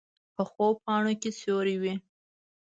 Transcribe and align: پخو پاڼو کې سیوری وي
پخو 0.35 0.67
پاڼو 0.83 1.13
کې 1.21 1.29
سیوری 1.39 1.75
وي 1.81 1.93